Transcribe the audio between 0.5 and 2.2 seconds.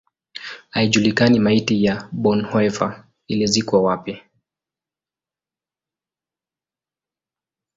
Haijulikani maiti ya